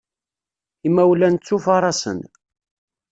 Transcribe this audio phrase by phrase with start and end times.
[0.87, 2.19] Imawlan ttufaṛasen.